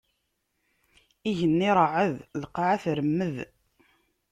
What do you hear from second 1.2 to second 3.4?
Igenni iṛeɛɛed, lqaɛa tremmed.